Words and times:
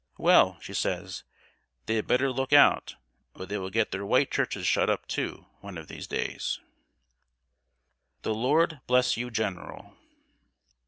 'Well,' 0.17 0.57
she 0.61 0.73
says, 0.73 1.23
'they 1.85 1.93
had 1.97 2.07
better 2.07 2.31
look 2.31 2.51
out, 2.53 2.95
or 3.35 3.45
they 3.45 3.59
will 3.59 3.69
get 3.69 3.91
their 3.91 4.03
white 4.03 4.31
churches 4.31 4.65
shut 4.65 4.89
up, 4.89 5.05
too, 5.07 5.45
one 5.59 5.77
of 5.77 5.89
these 5.89 6.07
days.'" 6.07 6.53
[Sidenote: 6.53 8.23
"THE 8.23 8.33
LORD 8.33 8.79
BLESS 8.87 9.17
YOU, 9.17 9.29
GENERAL!" 9.29 9.95